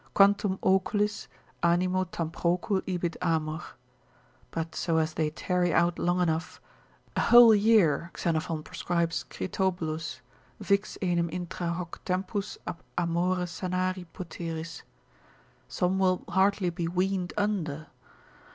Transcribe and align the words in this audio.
Quantum 0.15 0.57
oculis, 0.63 1.27
animo 1.61 2.05
tam 2.05 2.31
procul 2.31 2.81
ibit 2.87 3.15
amor. 3.21 3.61
But 4.49 4.73
so 4.73 4.97
as 4.97 5.13
they 5.13 5.29
tarry 5.29 5.71
out 5.71 5.99
long 5.99 6.19
enough: 6.21 6.59
a 7.15 7.21
whole 7.21 7.53
year 7.53 8.11
Xenophon 8.17 8.63
prescribes 8.63 9.25
Critobulus, 9.29 10.21
vix 10.59 10.97
enim 11.03 11.29
intra 11.31 11.67
hoc 11.73 12.01
tempus 12.03 12.57
ab 12.65 12.81
amore 12.97 13.45
sanari 13.45 14.07
poteris: 14.11 14.81
some 15.67 15.99
will 15.99 16.23
hardly 16.29 16.71
be 16.71 16.87
weaned 16.87 17.33
under. 17.37 17.85